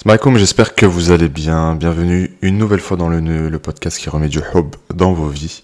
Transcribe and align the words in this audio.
Assalamualaikum, 0.00 0.38
j'espère 0.38 0.74
que 0.74 0.86
vous 0.86 1.10
allez 1.10 1.28
bien. 1.28 1.74
Bienvenue 1.74 2.34
une 2.40 2.56
nouvelle 2.56 2.80
fois 2.80 2.96
dans 2.96 3.10
le, 3.10 3.20
le 3.20 3.58
podcast 3.58 3.98
qui 3.98 4.08
remet 4.08 4.28
du 4.28 4.40
hub 4.54 4.74
dans 4.94 5.12
vos 5.12 5.28
vies. 5.28 5.62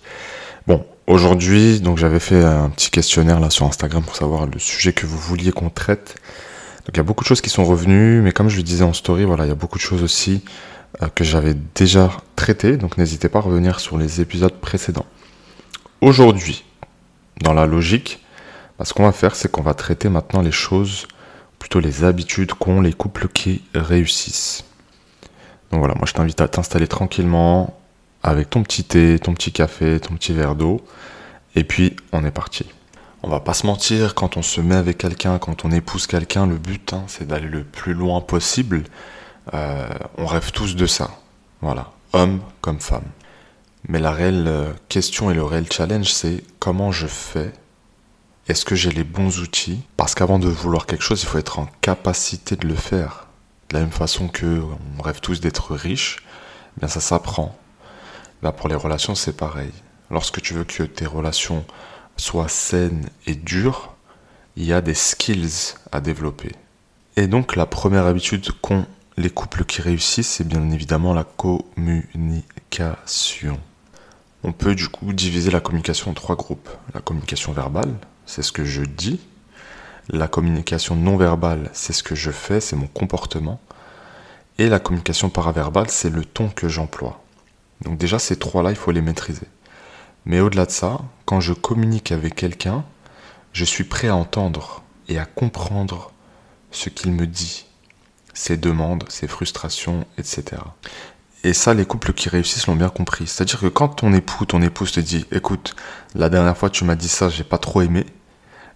Bon, 0.67 0.85
aujourd'hui, 1.07 1.81
donc 1.81 1.97
j'avais 1.97 2.21
fait 2.21 2.45
un 2.45 2.69
petit 2.69 2.91
questionnaire 2.91 3.41
là 3.41 3.49
sur 3.49 3.65
Instagram 3.65 4.05
pour 4.05 4.15
savoir 4.15 4.45
le 4.45 4.59
sujet 4.59 4.93
que 4.93 5.07
vous 5.07 5.17
vouliez 5.17 5.53
qu'on 5.53 5.71
traite. 5.71 6.17
Donc 6.85 6.91
il 6.93 6.97
y 6.99 7.01
a 7.01 7.03
beaucoup 7.03 7.25
de 7.25 7.29
choses 7.29 7.41
qui 7.41 7.49
sont 7.49 7.65
revenues, 7.65 8.21
mais 8.21 8.33
comme 8.33 8.51
je 8.51 8.59
le 8.59 8.63
disais 8.63 8.85
en 8.85 8.93
story, 8.93 9.25
voilà, 9.25 9.47
il 9.47 9.49
y 9.49 9.53
a 9.53 9.55
beaucoup 9.55 9.79
de 9.79 9.83
choses 9.83 10.03
aussi 10.03 10.45
euh, 11.03 11.07
que 11.15 11.25
j'avais 11.25 11.55
déjà 11.75 12.11
traitées, 12.37 12.77
donc 12.77 12.99
n'hésitez 12.99 13.31
pas 13.31 13.39
à 13.39 13.43
revenir 13.43 13.81
sur 13.81 13.97
les 13.97 14.21
épisodes 14.21 14.61
précédents. 14.61 15.07
Aujourd'hui, 16.03 16.63
dans 17.41 17.55
la 17.55 17.65
logique, 17.65 18.23
bah, 18.79 18.85
ce 18.85 18.93
qu'on 18.93 19.05
va 19.05 19.13
faire, 19.13 19.35
c'est 19.35 19.51
qu'on 19.51 19.63
va 19.63 19.73
traiter 19.73 20.11
maintenant 20.11 20.43
les 20.43 20.53
choses, 20.53 21.07
plutôt 21.67 21.81
les 21.81 22.05
habitudes 22.05 22.55
qu'ont 22.55 22.81
les 22.81 22.93
couples 22.93 23.27
qui 23.27 23.61
réussissent. 23.75 24.65
Donc 25.73 25.81
voilà, 25.81 25.97
moi 25.97 26.05
je 26.07 26.13
t'invite 26.13 26.41
à 26.41 26.47
t'installer 26.47 26.87
tranquillement 26.87 27.77
avec 28.23 28.51
ton 28.51 28.63
petit 28.63 28.85
thé, 28.85 29.19
ton 29.19 29.35
petit 29.35 29.51
café, 29.51 29.99
ton 29.99 30.15
petit 30.15 30.33
verre 30.33 30.55
d'eau, 30.55 30.81
et 31.57 31.65
puis 31.65 31.97
on 32.13 32.25
est 32.25 32.31
parti. 32.31 32.67
On 33.25 33.29
va 33.29 33.41
pas 33.41 33.53
se 33.53 33.67
mentir, 33.67 34.15
quand 34.15 34.37
on 34.37 34.43
se 34.43 34.61
met 34.61 34.77
avec 34.77 34.99
quelqu'un, 34.99 35.41
quand 35.41 35.65
on 35.65 35.73
épouse 35.73 36.07
quelqu'un, 36.07 36.47
le 36.47 36.55
but 36.55 36.93
hein, 36.93 37.03
c'est 37.09 37.27
d'aller 37.27 37.49
le 37.49 37.65
plus 37.65 37.95
loin 37.95 38.21
possible. 38.21 38.85
Euh, 39.53 39.89
on 40.19 40.27
rêve 40.27 40.53
tous 40.53 40.77
de 40.77 40.87
ça. 40.87 41.11
Voilà, 41.63 41.91
homme 42.13 42.43
comme 42.61 42.79
femme. 42.79 43.11
Mais 43.89 43.99
la 43.99 44.13
réelle 44.13 44.45
euh, 44.47 44.73
question 44.89 45.33
et 45.33 45.35
le 45.35 45.43
réel 45.43 45.67
challenge, 45.69 46.13
c'est 46.13 46.45
comment 46.61 46.93
je 46.93 47.09
fais 47.09 47.53
Est-ce 48.49 48.65
que 48.65 48.77
j'ai 48.77 48.93
les 48.93 49.03
bons 49.03 49.41
outils? 49.41 49.83
Parce 49.97 50.15
qu'avant 50.15 50.39
de 50.39 50.49
vouloir 50.49 50.87
quelque 50.87 51.03
chose, 51.03 51.21
il 51.21 51.27
faut 51.27 51.39
être 51.39 51.59
en 51.59 51.67
capacité 51.81 52.55
de 52.55 52.69
le 52.69 52.77
faire. 52.77 53.27
De 53.69 53.75
la 53.75 53.81
même 53.81 53.91
façon 53.91 54.29
que 54.29 54.63
on 54.97 55.03
rêve 55.03 55.19
tous 55.21 55.41
d'être 55.41 55.75
riche, 55.75 56.19
eh 56.77 56.81
bien 56.81 56.89
ça 56.89 57.01
s'apprend. 57.01 57.59
Là, 58.43 58.53
pour 58.53 58.69
les 58.69 58.77
relations, 58.77 59.17
c'est 59.17 59.37
pareil. 59.37 59.73
Lorsque 60.13 60.41
tu 60.41 60.55
veux 60.55 60.63
que 60.63 60.85
tes 60.85 61.07
relations 61.07 61.65
soient 62.17 62.49
saines 62.49 63.11
et 63.27 63.35
dures, 63.35 63.97
il 64.55 64.65
y 64.65 64.73
a 64.73 64.81
des 64.81 64.95
skills 64.95 65.75
à 65.91 66.01
développer. 66.01 66.53
Et 67.17 67.27
donc 67.27 67.57
la 67.57 67.67
première 67.67 68.07
habitude 68.07 68.53
qu'ont 68.61 68.87
les 69.17 69.31
couples 69.31 69.65
qui 69.65 69.83
réussissent, 69.83 70.29
c'est 70.29 70.47
bien 70.47 70.71
évidemment 70.71 71.15
la 71.15 71.25
communication. 71.25 73.59
On 74.45 74.53
peut 74.53 74.77
du 74.77 74.89
coup 74.89 75.13
diviser 75.13 75.51
la 75.51 75.59
communication 75.59 76.13
en 76.13 76.15
trois 76.15 76.37
groupes. 76.37 76.71
La 76.95 77.01
communication 77.01 77.53
verbale, 77.53 77.93
c'est 78.27 78.43
ce 78.43 78.53
que 78.53 78.65
je 78.65 78.83
dis. 78.83 79.21
La 80.09 80.29
communication 80.29 80.95
non 80.95 81.17
verbale, 81.17 81.71
c'est 81.73 81.93
ce 81.93 82.03
que 82.03 82.15
je 82.15 82.31
fais, 82.31 82.61
c'est 82.61 82.77
mon 82.77 82.87
comportement. 82.87 83.61
Et 84.59 84.69
la 84.69 84.79
communication 84.79 85.31
paraverbale, 85.31 85.91
c'est 85.91 86.11
le 86.11 86.25
ton 86.25 86.49
que 86.49 86.69
j'emploie. 86.69 87.23
Donc 87.83 87.99
déjà, 87.99 88.19
ces 88.19 88.39
trois-là, 88.39 88.71
il 88.71 88.77
faut 88.77 88.91
les 88.91 89.03
maîtriser. 89.03 89.47
Mais 90.25 90.41
au-delà 90.41 90.67
de 90.67 90.71
ça, 90.71 90.99
quand 91.25 91.41
je 91.41 91.53
communique 91.53 92.13
avec 92.13 92.35
quelqu'un, 92.35 92.85
je 93.53 93.65
suis 93.65 93.85
prêt 93.85 94.09
à 94.09 94.17
entendre 94.17 94.83
et 95.09 95.19
à 95.19 95.25
comprendre 95.25 96.13
ce 96.71 96.89
qu'il 96.89 97.13
me 97.13 97.27
dit, 97.27 97.67
ses 98.35 98.57
demandes, 98.57 99.05
ses 99.09 99.29
frustrations, 99.29 100.07
etc. 100.19 100.63
Et 101.47 101.53
ça, 101.53 101.75
les 101.75 101.85
couples 101.85 102.13
qui 102.13 102.29
réussissent 102.29 102.67
l'ont 102.67 102.75
bien 102.75 102.89
compris. 102.89 103.29
C'est-à-dire 103.29 103.61
que 103.61 103.69
quand 103.69 103.87
ton 103.87 104.13
époux, 104.13 104.47
ton 104.47 104.61
épouse 104.63 104.91
te 104.91 104.99
dit, 104.99 105.27
écoute, 105.31 105.77
la 106.17 106.29
dernière 106.29 106.57
fois 106.57 106.71
tu 106.71 106.83
m'as 106.83 106.97
dit 106.97 107.09
ça, 107.09 107.29
j'ai 107.29 107.45
pas 107.45 107.59
trop 107.59 107.83
aimé. 107.83 108.05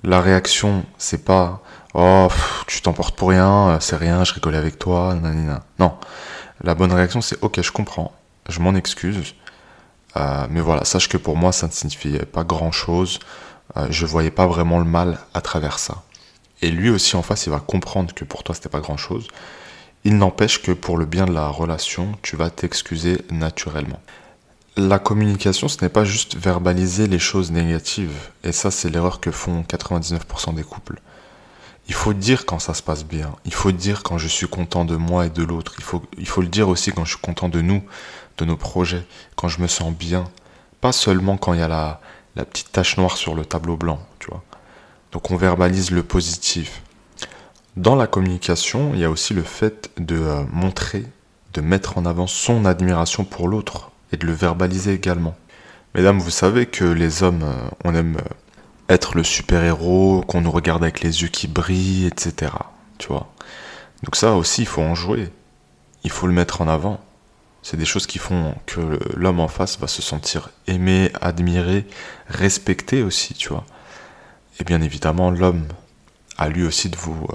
La 0.05 0.21
réaction, 0.21 0.85
c'est 0.97 1.25
pas, 1.25 1.65
oh, 1.95 2.29
tu 2.69 2.81
t'emportes 2.81 3.17
pour 3.17 3.31
rien, 3.31 3.77
c'est 3.81 3.97
rien, 3.97 4.23
je 4.23 4.35
rigolais 4.35 4.57
avec 4.57 4.79
toi, 4.79 5.17
nanana. 5.21 5.65
Non. 5.81 5.97
La 6.63 6.77
bonne 6.77 6.93
réaction, 6.93 7.21
c'est, 7.21 7.43
ok, 7.43 7.61
je 7.61 7.73
comprends, 7.73 8.13
je 8.49 8.61
m'en 8.61 8.77
excuse. 8.77 9.35
Euh, 10.17 10.47
mais 10.49 10.61
voilà, 10.61 10.85
sache 10.85 11.09
que 11.09 11.17
pour 11.17 11.37
moi, 11.37 11.51
ça 11.51 11.67
ne 11.67 11.73
signifiait 11.73 12.25
pas 12.25 12.45
grand-chose. 12.45 13.19
Euh, 13.77 13.89
je 13.91 14.07
voyais 14.07 14.31
pas 14.31 14.47
vraiment 14.47 14.79
le 14.79 14.85
mal 14.85 15.19
à 15.35 15.41
travers 15.41 15.81
ça. 15.81 16.05
Et 16.63 16.71
lui 16.71 16.89
aussi, 16.89 17.17
en 17.17 17.23
face, 17.23 17.47
il 17.47 17.51
va 17.51 17.59
comprendre 17.59 18.15
que 18.15 18.25
pour 18.25 18.45
toi, 18.45 18.55
c'était 18.55 18.69
pas 18.69 18.79
grand-chose. 18.79 19.27
Il 20.05 20.17
n'empêche 20.17 20.63
que 20.63 20.73
pour 20.73 20.97
le 20.97 21.05
bien 21.05 21.27
de 21.27 21.33
la 21.33 21.49
relation, 21.49 22.13
tu 22.23 22.37
vas 22.37 22.49
t'excuser 22.49 23.19
naturellement. 23.31 24.01
La 24.77 24.99
communication, 24.99 25.69
ce 25.69 25.83
n'est 25.83 25.91
pas 25.91 26.05
juste 26.05 26.37
verbaliser 26.37 27.07
les 27.07 27.19
choses 27.19 27.51
négatives. 27.51 28.31
Et 28.43 28.53
ça, 28.53 28.71
c'est 28.71 28.89
l'erreur 28.89 29.21
que 29.21 29.31
font 29.31 29.63
99% 29.63 30.55
des 30.55 30.63
couples. 30.63 31.01
Il 31.89 31.95
faut 31.95 32.15
dire 32.15 32.47
quand 32.47 32.61
ça 32.61 32.73
se 32.73 32.83
passe 32.83 33.05
bien. 33.05 33.35
Il 33.45 33.53
faut 33.53 33.73
dire 33.73 34.03
quand 34.03 34.17
je 34.17 34.29
suis 34.29 34.49
content 34.49 34.87
de 34.87 34.97
moi 34.97 35.27
et 35.27 35.31
de 35.31 35.43
l'autre. 35.43 35.75
Il 35.77 35.85
faut, 35.85 36.03
il 36.17 36.27
faut 36.27 36.41
le 36.41 36.49
dire 36.49 36.69
aussi 36.69 36.93
quand 36.93 37.05
je 37.05 37.11
suis 37.11 37.21
content 37.21 37.49
de 37.49 37.61
nous, 37.61 37.83
de 38.39 38.45
nos 38.47 38.57
projets, 38.57 39.05
quand 39.37 39.49
je 39.49 39.61
me 39.61 39.67
sens 39.67 39.93
bien. 39.93 40.25
Pas 40.81 40.93
seulement 40.93 41.37
quand 41.37 41.53
il 41.53 41.61
y 41.61 41.63
a 41.63 41.69
la, 41.69 42.01
la 42.37 42.45
petite 42.47 42.73
tache 42.73 42.97
noire 42.97 43.17
sur 43.19 43.35
le 43.35 43.45
tableau 43.45 43.77
blanc, 43.77 44.01
tu 44.19 44.29
vois. 44.31 44.43
Donc 45.13 45.31
on 45.31 45.37
verbalise 45.37 45.91
le 45.91 46.03
positif. 46.03 46.81
Dans 47.81 47.97
la 47.97 48.07
communication, 48.07 48.91
il 48.93 49.01
y 49.01 49.05
a 49.07 49.11
aussi 49.11 49.33
le 49.33 49.43
fait 49.43 49.91
de 49.97 50.17
euh, 50.17 50.45
montrer, 50.53 51.07
de 51.55 51.63
mettre 51.63 51.97
en 51.97 52.05
avant 52.05 52.27
son 52.27 52.67
admiration 52.67 53.25
pour 53.25 53.49
l'autre 53.49 53.91
et 54.13 54.19
de 54.19 54.27
le 54.27 54.35
verbaliser 54.35 54.93
également. 54.93 55.35
Mesdames, 55.95 56.19
vous 56.19 56.29
savez 56.29 56.67
que 56.67 56.85
les 56.85 57.23
hommes, 57.23 57.43
euh, 57.43 57.71
on 57.85 57.95
aime 57.95 58.19
euh, 58.19 58.35
être 58.91 59.17
le 59.17 59.25
super-héros, 59.25 60.23
qu'on 60.29 60.43
nous 60.43 60.51
regarde 60.51 60.83
avec 60.83 61.01
les 61.01 61.23
yeux 61.23 61.29
qui 61.29 61.49
brillent, 61.49 62.05
etc. 62.05 62.53
Tu 62.99 63.09
vois 63.09 63.33
Donc 64.03 64.15
ça 64.15 64.35
aussi, 64.35 64.61
il 64.61 64.69
faut 64.69 64.83
en 64.83 64.95
jouer. 64.95 65.31
Il 66.05 66.11
faut 66.11 66.27
le 66.27 66.35
mettre 66.35 66.61
en 66.61 66.69
avant. 66.69 67.01
C'est 67.63 67.79
des 67.79 67.87
choses 67.87 68.07
qui 68.07 68.19
font 68.19 68.55
que 68.67 69.01
l'homme 69.17 69.41
en 69.41 69.49
face 69.49 69.79
va 69.79 69.87
se 69.87 70.03
sentir 70.03 70.51
aimé, 70.67 71.11
admiré, 71.23 71.87
respecté 72.29 73.03
aussi, 73.03 73.33
tu 73.33 73.49
vois. 73.49 73.65
Et 74.59 74.65
bien 74.65 74.83
évidemment, 74.83 75.31
l'homme 75.31 75.65
à 76.37 76.51
lui 76.51 76.67
aussi 76.67 76.91
de 76.91 76.97
vous 76.99 77.27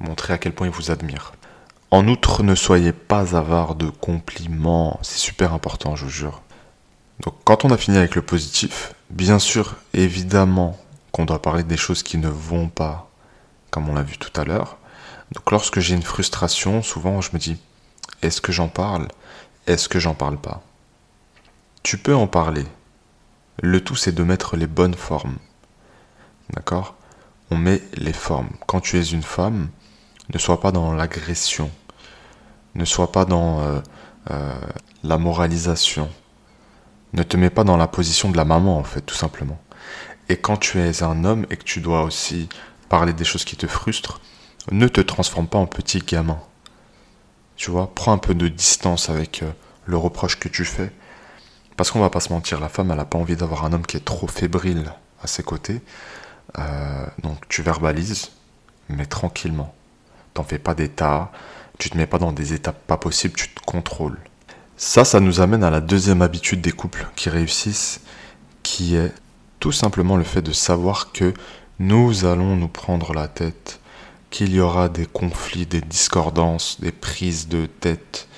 montrer 0.00 0.34
à 0.34 0.38
quel 0.38 0.54
point 0.54 0.66
il 0.66 0.72
vous 0.72 0.90
admire. 0.90 1.32
En 1.90 2.06
outre, 2.08 2.42
ne 2.42 2.54
soyez 2.54 2.92
pas 2.92 3.36
avare 3.36 3.74
de 3.74 3.88
compliments, 3.88 4.98
c'est 5.02 5.18
super 5.18 5.52
important, 5.52 5.96
je 5.96 6.04
vous 6.04 6.10
jure. 6.10 6.42
Donc 7.20 7.34
quand 7.44 7.64
on 7.64 7.70
a 7.70 7.76
fini 7.76 7.98
avec 7.98 8.14
le 8.14 8.22
positif, 8.22 8.94
bien 9.10 9.38
sûr, 9.38 9.76
évidemment 9.92 10.78
qu'on 11.12 11.24
doit 11.24 11.42
parler 11.42 11.64
des 11.64 11.76
choses 11.76 12.02
qui 12.02 12.16
ne 12.16 12.28
vont 12.28 12.68
pas, 12.68 13.10
comme 13.70 13.88
on 13.88 13.94
l'a 13.94 14.02
vu 14.02 14.18
tout 14.18 14.40
à 14.40 14.44
l'heure. 14.44 14.78
Donc 15.32 15.50
lorsque 15.50 15.80
j'ai 15.80 15.94
une 15.94 16.02
frustration, 16.02 16.82
souvent 16.82 17.20
je 17.20 17.30
me 17.32 17.38
dis, 17.38 17.58
est-ce 18.22 18.40
que 18.40 18.52
j'en 18.52 18.68
parle? 18.68 19.08
Est-ce 19.66 19.88
que 19.88 19.98
j'en 19.98 20.14
parle 20.14 20.38
pas? 20.38 20.62
Tu 21.82 21.98
peux 21.98 22.14
en 22.14 22.26
parler. 22.26 22.64
Le 23.62 23.82
tout 23.82 23.96
c'est 23.96 24.14
de 24.14 24.22
mettre 24.22 24.56
les 24.56 24.66
bonnes 24.66 24.94
formes. 24.94 25.36
D'accord? 26.50 26.94
On 27.50 27.56
met 27.56 27.82
les 27.94 28.12
formes. 28.12 28.50
Quand 28.66 28.80
tu 28.80 28.98
es 28.98 29.02
une 29.02 29.22
femme, 29.22 29.70
ne 30.32 30.38
sois 30.38 30.60
pas 30.60 30.72
dans 30.72 30.92
l'agression, 30.92 31.70
ne 32.74 32.84
sois 32.84 33.10
pas 33.10 33.24
dans 33.24 33.60
euh, 33.60 33.80
euh, 34.30 34.60
la 35.02 35.18
moralisation, 35.18 36.08
ne 37.12 37.22
te 37.22 37.36
mets 37.36 37.50
pas 37.50 37.64
dans 37.64 37.76
la 37.76 37.88
position 37.88 38.30
de 38.30 38.36
la 38.36 38.44
maman 38.44 38.78
en 38.78 38.84
fait, 38.84 39.00
tout 39.00 39.14
simplement. 39.14 39.58
Et 40.28 40.36
quand 40.36 40.56
tu 40.56 40.78
es 40.78 41.02
un 41.02 41.24
homme 41.24 41.46
et 41.50 41.56
que 41.56 41.64
tu 41.64 41.80
dois 41.80 42.02
aussi 42.02 42.48
parler 42.88 43.12
des 43.12 43.24
choses 43.24 43.44
qui 43.44 43.56
te 43.56 43.66
frustrent, 43.66 44.20
ne 44.70 44.86
te 44.86 45.00
transforme 45.00 45.48
pas 45.48 45.58
en 45.58 45.66
petit 45.66 45.98
gamin. 45.98 46.38
Tu 47.56 47.70
vois, 47.70 47.92
prends 47.94 48.12
un 48.12 48.18
peu 48.18 48.34
de 48.34 48.46
distance 48.46 49.10
avec 49.10 49.42
euh, 49.42 49.50
le 49.86 49.96
reproche 49.96 50.38
que 50.38 50.48
tu 50.48 50.64
fais. 50.64 50.92
Parce 51.76 51.90
qu'on 51.90 52.00
va 52.00 52.10
pas 52.10 52.20
se 52.20 52.32
mentir, 52.32 52.60
la 52.60 52.68
femme, 52.68 52.90
elle 52.90 52.98
n'a 52.98 53.04
pas 53.04 53.18
envie 53.18 53.36
d'avoir 53.36 53.64
un 53.64 53.72
homme 53.72 53.86
qui 53.86 53.96
est 53.96 54.04
trop 54.04 54.28
fébrile 54.28 54.92
à 55.22 55.26
ses 55.26 55.42
côtés. 55.42 55.80
Donc 57.22 57.48
tu 57.48 57.62
verbalises, 57.62 58.32
mais 58.90 59.06
tranquillement. 59.06 59.72
T'en 60.34 60.44
fais 60.44 60.58
pas 60.58 60.74
d'état, 60.74 61.32
tu 61.78 61.90
te 61.90 61.96
mets 61.96 62.06
pas 62.06 62.18
dans 62.18 62.32
des 62.32 62.52
étapes 62.52 62.86
pas 62.86 62.96
possibles, 62.96 63.34
tu 63.34 63.48
te 63.48 63.60
contrôles. 63.60 64.18
Ça, 64.76 65.04
ça 65.04 65.20
nous 65.20 65.40
amène 65.40 65.64
à 65.64 65.70
la 65.70 65.80
deuxième 65.80 66.22
habitude 66.22 66.60
des 66.60 66.72
couples 66.72 67.06
qui 67.16 67.28
réussissent, 67.28 68.00
qui 68.62 68.96
est 68.96 69.12
tout 69.58 69.72
simplement 69.72 70.16
le 70.16 70.24
fait 70.24 70.42
de 70.42 70.52
savoir 70.52 71.12
que 71.12 71.34
nous 71.78 72.24
allons 72.24 72.56
nous 72.56 72.68
prendre 72.68 73.12
la 73.12 73.28
tête, 73.28 73.80
qu'il 74.30 74.54
y 74.54 74.60
aura 74.60 74.88
des 74.88 75.06
conflits, 75.06 75.66
des 75.66 75.80
discordances, 75.80 76.80
des 76.80 76.92
prises 76.92 77.48
de 77.48 77.66
tête. 77.66 78.28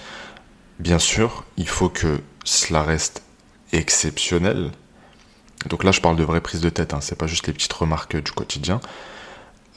Bien 0.78 0.98
sûr, 0.98 1.44
il 1.56 1.68
faut 1.68 1.88
que 1.88 2.20
cela 2.44 2.82
reste 2.82 3.22
exceptionnel, 3.72 4.72
donc 5.68 5.84
là, 5.84 5.92
je 5.92 6.00
parle 6.00 6.16
de 6.16 6.24
vraies 6.24 6.40
prises 6.40 6.60
de 6.60 6.68
tête, 6.68 6.94
hein, 6.94 7.00
c'est 7.00 7.16
pas 7.16 7.26
juste 7.26 7.46
les 7.46 7.52
petites 7.52 7.72
remarques 7.72 8.16
du 8.16 8.32
quotidien. 8.32 8.80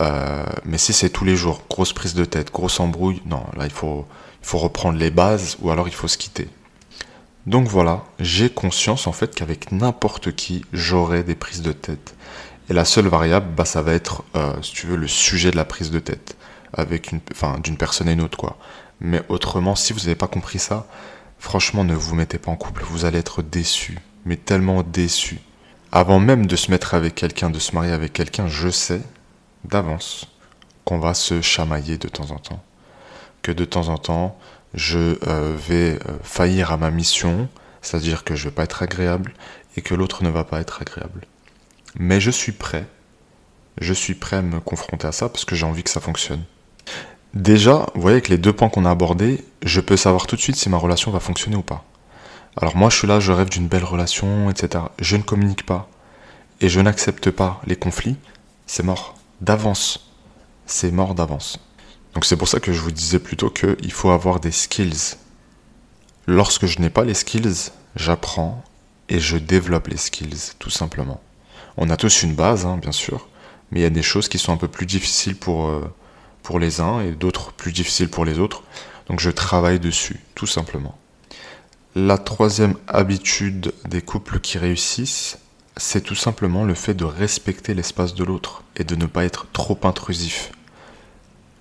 Euh, 0.01 0.45
mais 0.65 0.77
si 0.77 0.93
c'est 0.93 1.09
tous 1.09 1.23
les 1.23 1.35
jours, 1.35 1.61
grosse 1.69 1.93
prise 1.93 2.13
de 2.13 2.25
tête, 2.25 2.51
grosse 2.51 2.79
embrouille, 2.79 3.21
non, 3.25 3.43
là 3.55 3.65
il 3.65 3.71
faut, 3.71 4.05
il 4.41 4.47
faut 4.47 4.57
reprendre 4.57 4.97
les 4.97 5.11
bases 5.11 5.57
ou 5.61 5.71
alors 5.71 5.87
il 5.87 5.93
faut 5.93 6.07
se 6.07 6.17
quitter. 6.17 6.49
Donc 7.45 7.67
voilà, 7.67 8.03
j'ai 8.19 8.49
conscience 8.49 9.07
en 9.07 9.11
fait 9.11 9.35
qu'avec 9.35 9.71
n'importe 9.71 10.35
qui, 10.35 10.65
j'aurai 10.73 11.23
des 11.23 11.35
prises 11.35 11.61
de 11.61 11.71
tête. 11.71 12.15
Et 12.69 12.73
la 12.73 12.85
seule 12.85 13.07
variable, 13.07 13.47
bah, 13.55 13.65
ça 13.65 13.83
va 13.83 13.93
être, 13.93 14.23
euh, 14.35 14.59
si 14.63 14.73
tu 14.73 14.87
veux, 14.87 14.95
le 14.95 15.07
sujet 15.07 15.51
de 15.51 15.55
la 15.55 15.65
prise 15.65 15.91
de 15.91 15.99
tête, 15.99 16.35
avec 16.73 17.11
une, 17.11 17.19
enfin, 17.31 17.59
d'une 17.59 17.77
personne 17.77 18.07
à 18.07 18.11
une 18.11 18.21
autre, 18.21 18.37
quoi. 18.37 18.57
Mais 18.99 19.21
autrement, 19.29 19.75
si 19.75 19.93
vous 19.93 19.99
n'avez 19.99 20.15
pas 20.15 20.27
compris 20.27 20.57
ça, 20.57 20.87
franchement, 21.37 21.83
ne 21.83 21.93
vous 21.93 22.15
mettez 22.15 22.39
pas 22.39 22.49
en 22.49 22.55
couple. 22.55 22.83
Vous 22.89 23.05
allez 23.05 23.19
être 23.19 23.43
déçu, 23.43 23.99
mais 24.25 24.37
tellement 24.37 24.81
déçu. 24.81 25.39
Avant 25.91 26.19
même 26.19 26.47
de 26.47 26.55
se 26.55 26.71
mettre 26.71 26.95
avec 26.95 27.13
quelqu'un, 27.13 27.51
de 27.51 27.59
se 27.59 27.75
marier 27.75 27.91
avec 27.91 28.13
quelqu'un, 28.13 28.47
je 28.47 28.69
sais 28.69 29.01
d'avance 29.65 30.27
qu'on 30.83 30.99
va 30.99 31.13
se 31.13 31.41
chamailler 31.41 31.97
de 31.97 32.07
temps 32.07 32.31
en 32.31 32.37
temps. 32.37 32.63
Que 33.41 33.51
de 33.51 33.65
temps 33.65 33.89
en 33.89 33.97
temps, 33.97 34.37
je 34.73 35.17
euh, 35.27 35.55
vais 35.55 35.99
euh, 36.07 36.17
faillir 36.23 36.71
à 36.71 36.77
ma 36.77 36.91
mission, 36.91 37.49
c'est-à-dire 37.81 38.23
que 38.23 38.35
je 38.35 38.45
vais 38.45 38.55
pas 38.55 38.63
être 38.63 38.83
agréable 38.83 39.33
et 39.77 39.81
que 39.81 39.95
l'autre 39.95 40.23
ne 40.23 40.29
va 40.29 40.43
pas 40.43 40.59
être 40.59 40.81
agréable. 40.81 41.21
Mais 41.97 42.19
je 42.19 42.31
suis 42.31 42.51
prêt. 42.51 42.85
Je 43.79 43.93
suis 43.93 44.15
prêt 44.15 44.37
à 44.37 44.41
me 44.41 44.59
confronter 44.59 45.07
à 45.07 45.11
ça 45.11 45.29
parce 45.29 45.45
que 45.45 45.55
j'ai 45.55 45.65
envie 45.65 45.83
que 45.83 45.89
ça 45.89 45.99
fonctionne. 45.99 46.43
Déjà, 47.33 47.87
vous 47.95 48.01
voyez, 48.01 48.15
avec 48.15 48.29
les 48.29 48.37
deux 48.37 48.53
points 48.53 48.69
qu'on 48.69 48.85
a 48.85 48.91
abordés, 48.91 49.43
je 49.63 49.81
peux 49.81 49.97
savoir 49.97 50.27
tout 50.27 50.37
de 50.37 50.41
suite 50.41 50.55
si 50.55 50.69
ma 50.69 50.77
relation 50.77 51.11
va 51.11 51.19
fonctionner 51.19 51.57
ou 51.57 51.61
pas. 51.61 51.83
Alors 52.57 52.77
moi, 52.77 52.89
je 52.89 52.97
suis 52.97 53.07
là, 53.07 53.19
je 53.19 53.33
rêve 53.33 53.49
d'une 53.49 53.67
belle 53.67 53.83
relation, 53.83 54.49
etc. 54.49 54.85
Je 54.99 55.17
ne 55.17 55.21
communique 55.21 55.65
pas 55.65 55.89
et 56.61 56.69
je 56.69 56.79
n'accepte 56.79 57.31
pas 57.31 57.61
les 57.67 57.75
conflits, 57.75 58.15
c'est 58.65 58.83
mort. 58.83 59.15
D'avance. 59.41 60.11
C'est 60.65 60.91
mort 60.91 61.13
d'avance. 61.13 61.59
Donc 62.13 62.25
c'est 62.25 62.37
pour 62.37 62.47
ça 62.47 62.59
que 62.59 62.71
je 62.71 62.79
vous 62.79 62.91
disais 62.91 63.19
plutôt 63.19 63.49
qu'il 63.49 63.91
faut 63.91 64.09
avoir 64.09 64.39
des 64.39 64.51
skills. 64.51 65.17
Lorsque 66.25 66.65
je 66.65 66.79
n'ai 66.79 66.89
pas 66.89 67.03
les 67.03 67.13
skills, 67.13 67.71
j'apprends 67.95 68.63
et 69.09 69.19
je 69.19 69.37
développe 69.37 69.87
les 69.87 69.97
skills, 69.97 70.53
tout 70.57 70.69
simplement. 70.69 71.21
On 71.77 71.89
a 71.89 71.97
tous 71.97 72.23
une 72.23 72.33
base, 72.33 72.65
hein, 72.65 72.77
bien 72.77 72.93
sûr, 72.93 73.27
mais 73.69 73.81
il 73.81 73.83
y 73.83 73.87
a 73.87 73.89
des 73.91 74.01
choses 74.01 74.29
qui 74.29 74.39
sont 74.39 74.53
un 74.53 74.57
peu 74.57 74.69
plus 74.69 74.85
difficiles 74.85 75.35
pour, 75.35 75.67
euh, 75.67 75.93
pour 76.41 76.57
les 76.57 76.79
uns 76.79 77.01
et 77.01 77.11
d'autres 77.11 77.51
plus 77.51 77.73
difficiles 77.73 78.09
pour 78.09 78.23
les 78.23 78.39
autres. 78.39 78.63
Donc 79.07 79.19
je 79.19 79.29
travaille 79.29 79.79
dessus, 79.79 80.21
tout 80.33 80.47
simplement. 80.47 80.97
La 81.95 82.17
troisième 82.17 82.75
habitude 82.87 83.73
des 83.87 84.01
couples 84.01 84.39
qui 84.39 84.57
réussissent, 84.57 85.37
c'est 85.77 86.01
tout 86.01 86.15
simplement 86.15 86.63
le 86.63 86.73
fait 86.73 86.93
de 86.93 87.03
respecter 87.03 87.73
l'espace 87.73 88.13
de 88.13 88.23
l'autre 88.23 88.63
et 88.77 88.83
de 88.83 88.95
ne 88.95 89.05
pas 89.05 89.25
être 89.25 89.47
trop 89.51 89.77
intrusif. 89.83 90.51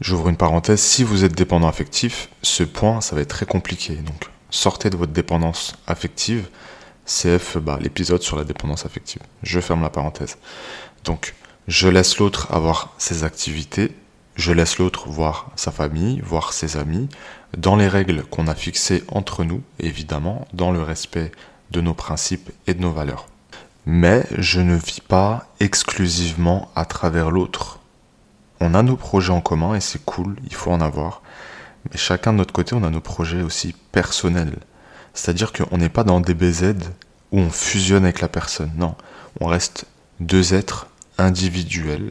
J'ouvre 0.00 0.28
une 0.28 0.37
parenthèse, 0.37 0.81
si 0.81 1.05
vous 1.05 1.25
êtes 1.25 1.34
dépendant 1.34 1.69
affectif, 1.69 2.28
ce 2.43 2.62
point, 2.62 3.00
ça 3.00 3.14
va 3.14 3.22
être 3.22 3.28
très 3.28 3.46
compliqué. 3.46 3.94
Donc, 3.94 4.31
sortez 4.50 4.90
de 4.90 4.96
votre 4.96 5.12
dépendance 5.12 5.75
affective. 5.87 6.49
CF, 7.06 7.58
bah, 7.58 7.78
l'épisode 7.81 8.22
sur 8.22 8.37
la 8.37 8.44
dépendance 8.44 8.87
affective. 8.87 9.22
Je 9.43 9.61
ferme 9.61 9.82
la 9.82 9.90
parenthèse. 9.90 10.38
Donc, 11.05 11.34
je 11.69 11.88
laisse 11.88 12.19
l'autre 12.19 12.52
avoir 12.52 12.94
ses 12.99 13.25
activités, 13.25 13.93
je 14.37 14.52
laisse 14.52 14.78
l'autre 14.78 15.08
voir 15.08 15.50
sa 15.56 15.70
famille, 15.70 16.20
voir 16.20 16.52
ses 16.52 16.76
amis, 16.76 17.08
dans 17.56 17.76
les 17.76 17.88
règles 17.88 18.22
qu'on 18.25 18.49
a 18.49 18.55
fixées 18.55 19.05
entre 19.08 19.44
nous, 19.44 19.62
évidemment, 19.78 20.46
dans 20.52 20.72
le 20.72 20.82
respect 20.82 21.31
de 21.70 21.81
nos 21.81 21.94
principes 21.94 22.50
et 22.67 22.75
de 22.75 22.81
nos 22.81 22.93
valeurs. 22.93 23.26
Mais 23.86 24.25
je 24.38 24.60
ne 24.60 24.76
vis 24.76 25.00
pas 25.00 25.46
exclusivement 25.60 26.70
à 26.75 26.84
travers 26.84 27.31
l'autre. 27.31 27.81
On 28.60 28.75
a 28.75 28.82
nos 28.82 28.96
projets 28.96 29.32
en 29.32 29.40
commun 29.40 29.75
et 29.75 29.81
c'est 29.81 30.04
cool, 30.04 30.36
il 30.44 30.54
faut 30.54 30.70
en 30.70 30.81
avoir. 30.81 31.22
Mais 31.90 31.98
chacun 31.98 32.32
de 32.32 32.38
notre 32.38 32.54
côté, 32.54 32.75
on 32.75 32.82
a 32.82 32.90
nos 32.90 33.00
projets 33.00 33.42
aussi 33.42 33.75
personnels. 33.92 34.56
C'est-à-dire 35.12 35.52
qu'on 35.52 35.78
n'est 35.78 35.88
pas 35.88 36.04
dans 36.04 36.20
des 36.20 36.34
BZ 36.34 36.75
où 37.32 37.38
on 37.38 37.50
fusionne 37.50 38.04
avec 38.04 38.20
la 38.20 38.28
personne. 38.28 38.72
Non, 38.76 38.94
on 39.40 39.46
reste 39.46 39.86
deux 40.20 40.54
êtres 40.54 40.86
individuels 41.19 42.10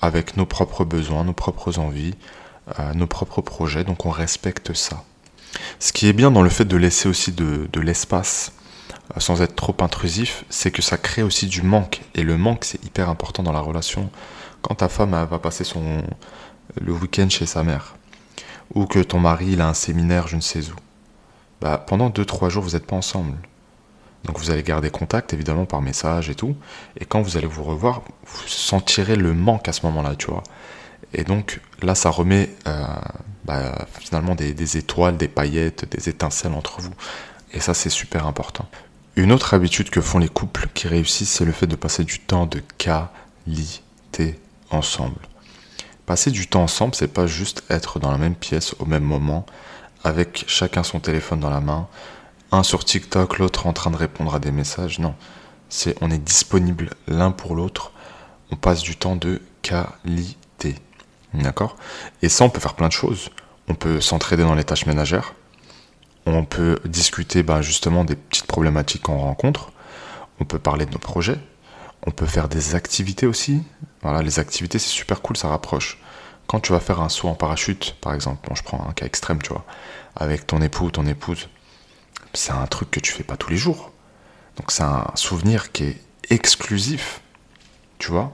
avec 0.00 0.36
nos 0.36 0.46
propres 0.46 0.84
besoins, 0.84 1.24
nos 1.24 1.32
propres 1.32 1.78
envies, 1.78 2.14
euh, 2.78 2.94
nos 2.94 3.06
propres 3.06 3.40
projets. 3.40 3.84
Donc 3.84 4.06
on 4.06 4.10
respecte 4.10 4.74
ça. 4.74 5.04
Ce 5.78 5.92
qui 5.92 6.08
est 6.08 6.12
bien 6.12 6.30
dans 6.30 6.42
le 6.42 6.50
fait 6.50 6.64
de 6.64 6.76
laisser 6.76 7.08
aussi 7.08 7.32
de, 7.32 7.80
l'espace 7.80 8.52
sans 9.18 9.42
être 9.42 9.54
trop 9.54 9.76
intrusif, 9.80 10.44
c'est 10.50 10.70
que 10.70 10.82
ça 10.82 10.98
crée 10.98 11.22
aussi 11.22 11.46
du 11.46 11.62
manque. 11.62 12.02
Et 12.14 12.22
le 12.22 12.36
manque, 12.36 12.64
c'est 12.64 12.84
hyper 12.84 13.08
important 13.08 13.42
dans 13.42 13.52
la 13.52 13.60
relation. 13.60 14.10
Quand 14.62 14.76
ta 14.76 14.88
femme 14.88 15.10
va 15.10 15.38
passer 15.38 15.64
son, 15.64 16.02
le 16.80 16.92
week-end 16.92 17.28
chez 17.28 17.46
sa 17.46 17.62
mère, 17.62 17.96
ou 18.74 18.86
que 18.86 18.98
ton 18.98 19.20
mari 19.20 19.50
il 19.52 19.60
a 19.60 19.68
un 19.68 19.74
séminaire 19.74 20.26
je 20.28 20.36
ne 20.36 20.40
sais 20.40 20.60
où, 20.70 20.74
bah, 21.60 21.82
pendant 21.86 22.10
2-3 22.10 22.50
jours, 22.50 22.62
vous 22.62 22.70
n'êtes 22.70 22.86
pas 22.86 22.96
ensemble. 22.96 23.36
Donc 24.24 24.38
vous 24.38 24.50
allez 24.50 24.62
garder 24.62 24.90
contact, 24.90 25.32
évidemment, 25.32 25.66
par 25.66 25.80
message 25.80 26.28
et 26.28 26.34
tout. 26.34 26.56
Et 26.98 27.04
quand 27.04 27.22
vous 27.22 27.36
allez 27.36 27.46
vous 27.46 27.62
revoir, 27.62 28.02
vous 28.26 28.48
sentirez 28.48 29.16
le 29.16 29.32
manque 29.32 29.68
à 29.68 29.72
ce 29.72 29.86
moment-là, 29.86 30.16
tu 30.16 30.26
vois. 30.26 30.42
Et 31.14 31.22
donc 31.22 31.60
là, 31.80 31.94
ça 31.94 32.10
remet 32.10 32.50
euh, 32.66 32.84
bah, 33.44 33.86
finalement 34.00 34.34
des, 34.34 34.52
des 34.52 34.76
étoiles, 34.76 35.16
des 35.16 35.28
paillettes, 35.28 35.88
des 35.88 36.08
étincelles 36.08 36.54
entre 36.54 36.80
vous. 36.80 36.92
Et 37.52 37.60
ça, 37.60 37.72
c'est 37.72 37.90
super 37.90 38.26
important. 38.26 38.68
Une 39.18 39.32
autre 39.32 39.54
habitude 39.54 39.88
que 39.88 40.02
font 40.02 40.18
les 40.18 40.28
couples 40.28 40.68
qui 40.74 40.88
réussissent, 40.88 41.30
c'est 41.30 41.46
le 41.46 41.52
fait 41.52 41.66
de 41.66 41.74
passer 41.74 42.04
du 42.04 42.20
temps 42.20 42.44
de 42.44 42.60
qualité 42.76 44.38
ensemble. 44.70 45.16
Passer 46.04 46.30
du 46.30 46.46
temps 46.48 46.64
ensemble, 46.64 46.94
c'est 46.94 47.08
pas 47.08 47.26
juste 47.26 47.64
être 47.70 47.98
dans 47.98 48.10
la 48.10 48.18
même 48.18 48.34
pièce 48.34 48.76
au 48.78 48.84
même 48.84 49.04
moment, 49.04 49.46
avec 50.04 50.44
chacun 50.46 50.82
son 50.82 51.00
téléphone 51.00 51.40
dans 51.40 51.48
la 51.48 51.62
main, 51.62 51.88
un 52.52 52.62
sur 52.62 52.84
TikTok, 52.84 53.38
l'autre 53.38 53.66
en 53.66 53.72
train 53.72 53.90
de 53.90 53.96
répondre 53.96 54.34
à 54.34 54.38
des 54.38 54.52
messages. 54.52 54.98
Non, 54.98 55.14
c'est 55.70 55.96
on 56.02 56.10
est 56.10 56.22
disponible 56.22 56.90
l'un 57.08 57.30
pour 57.30 57.54
l'autre. 57.54 57.92
On 58.50 58.56
passe 58.56 58.82
du 58.82 58.96
temps 58.96 59.16
de 59.16 59.40
qualité. 59.62 60.74
D'accord? 61.32 61.76
Et 62.20 62.28
ça, 62.28 62.44
on 62.44 62.50
peut 62.50 62.60
faire 62.60 62.74
plein 62.74 62.88
de 62.88 62.92
choses. 62.92 63.30
On 63.66 63.74
peut 63.74 64.02
s'entraider 64.02 64.42
dans 64.42 64.54
les 64.54 64.64
tâches 64.64 64.84
ménagères 64.84 65.32
on 66.34 66.44
peut 66.44 66.78
discuter 66.84 67.42
bah, 67.42 67.62
justement 67.62 68.04
des 68.04 68.16
petites 68.16 68.46
problématiques 68.46 69.02
qu'on 69.02 69.18
rencontre. 69.18 69.72
On 70.40 70.44
peut 70.44 70.58
parler 70.58 70.86
de 70.86 70.92
nos 70.92 70.98
projets. 70.98 71.38
On 72.06 72.10
peut 72.10 72.26
faire 72.26 72.48
des 72.48 72.74
activités 72.74 73.26
aussi. 73.26 73.62
Voilà, 74.02 74.22
les 74.22 74.38
activités, 74.38 74.78
c'est 74.78 74.88
super 74.88 75.22
cool, 75.22 75.36
ça 75.36 75.48
rapproche. 75.48 75.98
Quand 76.46 76.60
tu 76.60 76.72
vas 76.72 76.80
faire 76.80 77.00
un 77.00 77.08
saut 77.08 77.28
en 77.28 77.34
parachute, 77.34 77.96
par 78.00 78.14
exemple, 78.14 78.48
bon, 78.48 78.54
je 78.54 78.62
prends 78.62 78.86
un 78.88 78.92
cas 78.92 79.06
extrême, 79.06 79.42
tu 79.42 79.50
vois, 79.50 79.64
avec 80.14 80.46
ton 80.46 80.62
époux 80.62 80.86
ou 80.86 80.90
ton 80.90 81.06
épouse, 81.06 81.48
c'est 82.34 82.52
un 82.52 82.66
truc 82.66 82.90
que 82.90 83.00
tu 83.00 83.12
fais 83.12 83.24
pas 83.24 83.36
tous 83.36 83.50
les 83.50 83.56
jours. 83.56 83.90
Donc 84.56 84.70
c'est 84.70 84.84
un 84.84 85.10
souvenir 85.14 85.72
qui 85.72 85.84
est 85.84 86.00
exclusif, 86.30 87.20
tu 87.98 88.10
vois. 88.10 88.32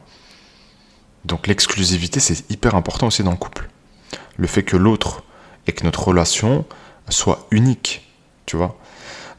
Donc 1.24 1.46
l'exclusivité, 1.46 2.20
c'est 2.20 2.50
hyper 2.50 2.74
important 2.74 3.06
aussi 3.06 3.22
dans 3.22 3.30
le 3.30 3.36
couple. 3.36 3.68
Le 4.36 4.46
fait 4.46 4.62
que 4.62 4.76
l'autre 4.76 5.22
et 5.66 5.72
que 5.72 5.84
notre 5.84 6.06
relation, 6.08 6.66
soit 7.12 7.46
unique, 7.50 8.08
tu 8.46 8.56
vois. 8.56 8.76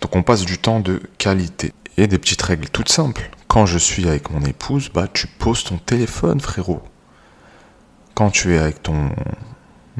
Donc 0.01 0.15
on 0.15 0.23
passe 0.23 0.45
du 0.45 0.57
temps 0.57 0.79
de 0.79 1.01
qualité. 1.17 1.73
Et 1.95 2.07
des 2.07 2.17
petites 2.17 2.41
règles 2.41 2.69
toutes 2.69 2.89
simples. 2.89 3.29
Quand 3.47 3.67
je 3.67 3.77
suis 3.77 4.07
avec 4.07 4.31
mon 4.31 4.41
épouse, 4.41 4.89
bah 4.89 5.07
tu 5.07 5.27
poses 5.27 5.63
ton 5.63 5.77
téléphone, 5.77 6.39
frérot. 6.39 6.81
Quand 8.15 8.31
tu 8.31 8.55
es 8.55 8.57
avec 8.57 8.81
ton 8.81 9.11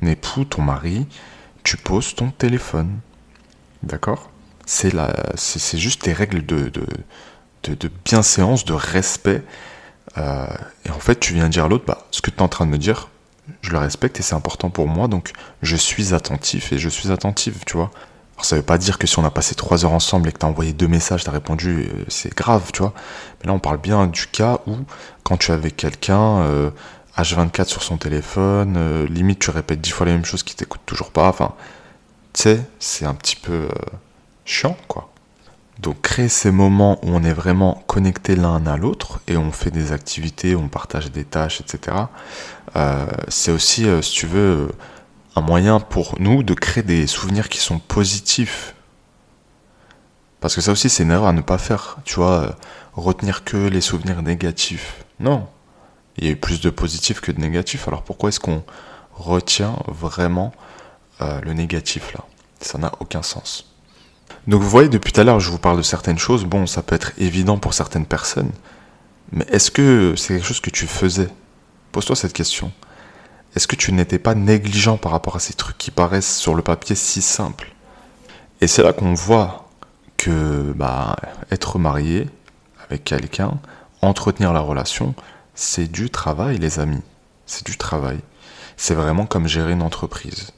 époux, 0.02 0.44
ton 0.44 0.64
mari, 0.64 1.06
tu 1.64 1.78
poses 1.78 2.16
ton 2.16 2.32
téléphone. 2.32 3.00
D'accord? 3.84 4.32
C'est, 4.66 4.94
c'est, 5.36 5.78
juste 5.78 6.06
des 6.06 6.14
règles 6.14 6.46
de, 6.46 6.70
de, 6.70 7.76
de, 7.76 7.92
bienséance, 8.06 8.66
de 8.66 8.74
respect. 8.74 9.44
Euh, 10.18 10.48
et 10.86 10.90
en 10.90 11.00
fait, 11.00 11.20
tu 11.20 11.34
viens 11.34 11.50
dire 11.50 11.66
à 11.66 11.68
l'autre, 11.68 11.86
bah, 11.86 12.08
ce 12.12 12.22
que 12.22 12.32
tu 12.32 12.38
es 12.38 12.42
en 12.42 12.48
train 12.48 12.66
de 12.66 12.72
me 12.72 12.78
dire, 12.78 13.10
je 13.62 13.72
le 13.72 13.78
respecte 13.78 14.20
et 14.20 14.24
c'est 14.24 14.36
important 14.36 14.70
pour 14.70 14.88
moi, 14.88 15.08
donc 15.08 15.32
je 15.62 15.76
suis 15.76 16.14
attentif 16.14 16.72
et 16.72 16.78
je 16.78 16.90
suis 16.90 17.12
attentive, 17.12 17.64
tu 17.66 17.78
vois. 17.78 17.92
Alors 18.36 18.46
ça 18.46 18.56
veut 18.56 18.64
pas 18.64 18.78
dire 18.78 18.98
que 18.98 19.06
si 19.06 19.20
on 19.20 19.26
a 19.26 19.32
passé 19.32 19.56
trois 19.56 19.86
heures 19.86 19.92
ensemble 19.92 20.30
et 20.30 20.32
que 20.32 20.40
tu 20.40 20.46
as 20.46 20.50
envoyé 20.50 20.74
deux 20.74 20.88
messages, 20.88 21.24
tu 21.24 21.30
as 21.30 21.34
répondu, 21.34 21.88
euh, 21.88 22.06
c'est 22.08 22.36
grave, 22.36 22.72
tu 22.74 22.82
vois. 22.82 22.94
Mais 23.42 23.48
là, 23.48 23.54
on 23.54 23.60
parle 23.60 23.78
bien 23.78 24.08
du 24.08 24.28
cas 24.28 24.60
où, 24.66 24.76
quand 25.24 25.38
tu 25.38 25.52
es 25.52 25.54
avec 25.54 25.78
quelqu'un, 25.78 26.72
H24 27.18 27.62
euh, 27.62 27.66
sur 27.66 27.84
son 27.84 27.98
téléphone, 27.98 28.76
euh, 28.78 29.06
limite 29.08 29.40
tu 29.40 29.52
répètes 29.52 29.82
dix 29.82 29.92
fois 29.92 30.06
les 30.06 30.14
mêmes 30.14 30.26
choses 30.26 30.44
qui 30.44 30.56
t'écoutent 30.56 30.86
toujours 30.86 31.12
pas, 31.12 31.28
enfin, 31.28 31.54
tu 32.34 32.44
sais, 32.44 32.66
c'est 32.80 33.06
un 33.06 33.14
petit 33.14 33.36
peu 33.36 33.68
chiant, 34.46 34.78
quoi. 34.88 35.13
Donc 35.84 36.02
créer 36.02 36.30
ces 36.30 36.50
moments 36.50 36.98
où 37.04 37.10
on 37.10 37.24
est 37.24 37.34
vraiment 37.34 37.84
connecté 37.88 38.38
l'un 38.38 38.66
à 38.66 38.78
l'autre 38.78 39.20
et 39.28 39.36
on 39.36 39.52
fait 39.52 39.70
des 39.70 39.92
activités, 39.92 40.56
on 40.56 40.70
partage 40.70 41.12
des 41.12 41.26
tâches, 41.26 41.60
etc. 41.60 41.98
Euh, 42.78 43.06
c'est 43.28 43.52
aussi, 43.52 43.86
euh, 43.86 44.02
si 44.02 44.14
tu 44.14 44.26
veux, 44.26 44.72
un 45.36 45.42
moyen 45.42 45.82
pour 45.82 46.16
nous 46.22 46.42
de 46.42 46.54
créer 46.54 46.84
des 46.84 47.06
souvenirs 47.06 47.50
qui 47.50 47.58
sont 47.58 47.80
positifs. 47.80 48.76
Parce 50.40 50.56
que 50.56 50.62
ça 50.62 50.72
aussi, 50.72 50.90
c'est 50.90 51.04
une 51.04 51.12
erreur 51.12 51.28
à 51.28 51.34
ne 51.34 51.42
pas 51.42 51.58
faire. 51.58 51.98
Tu 52.06 52.16
vois, 52.16 52.44
euh, 52.44 52.52
retenir 52.94 53.44
que 53.44 53.58
les 53.58 53.82
souvenirs 53.82 54.22
négatifs. 54.24 55.04
Non. 55.20 55.50
Il 56.16 56.24
y 56.24 56.30
a 56.30 56.32
eu 56.32 56.38
plus 56.38 56.62
de 56.62 56.70
positifs 56.70 57.20
que 57.20 57.34
de 57.34 57.42
négatifs. 57.42 57.90
Alors 57.90 58.04
pourquoi 58.04 58.30
est-ce 58.30 58.40
qu'on 58.40 58.64
retient 59.12 59.76
vraiment 59.88 60.54
le 61.20 61.54
négatif 61.54 62.14
là? 62.14 62.22
Ça 62.60 62.78
n'a 62.78 62.92
aucun 63.00 63.22
sens. 63.22 63.73
Donc 64.48 64.62
vous 64.62 64.70
voyez, 64.70 64.90
depuis 64.90 65.14
tout 65.14 65.22
à 65.22 65.24
l'heure, 65.24 65.40
je 65.40 65.50
vous 65.50 65.58
parle 65.58 65.78
de 65.78 65.84
certaines 65.84 66.20
choses. 66.20 66.46
Bon, 66.46 66.68
ça 66.68 66.82
peut 66.82 66.96
être 66.96 67.14
évident 67.18 67.58
pour 67.58 67.74
certaines 67.74 68.06
personnes. 68.06 68.52
Mais 69.32 69.46
est-ce 69.50 69.72
que 69.72 70.16
c'est 70.18 70.36
quelque 70.36 70.46
chose 70.46 70.60
que 70.60 70.70
tu 70.70 70.86
faisais? 70.86 71.30
Pose-toi 71.92 72.16
cette 72.16 72.34
question. 72.34 72.72
Est-ce 73.56 73.68
que 73.68 73.76
tu 73.76 73.94
n'étais 73.94 74.20
pas 74.20 74.36
négligent 74.36 74.98
par 74.98 75.12
rapport 75.12 75.36
à 75.36 75.40
ces 75.40 75.54
trucs 75.54 75.78
qui 75.78 75.92
paraissent 75.92 76.38
sur 76.38 76.56
le 76.56 76.62
papier 76.62 76.96
si 76.96 77.22
simples? 77.22 77.74
Et 78.62 78.68
c'est 78.68 78.84
là 78.84 78.94
qu'on 78.94 79.14
voit 79.14 79.70
que 80.18 80.74
bah, 80.76 81.16
être 81.52 81.80
marié 81.80 82.30
avec 82.88 83.04
quelqu'un, 83.04 83.60
entretenir 84.02 84.54
la 84.54 84.60
relation, 84.60 85.16
c'est 85.56 85.92
du 85.92 86.10
travail, 86.10 86.58
les 86.58 86.80
amis. 86.80 87.02
C'est 87.46 87.66
du 87.66 87.78
travail. 87.78 88.20
C'est 88.78 88.96
vraiment 88.96 89.26
comme 89.26 89.48
gérer 89.48 89.74
une 89.74 89.82
entreprise. 89.82 90.52